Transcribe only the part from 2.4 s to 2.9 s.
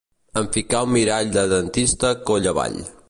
avall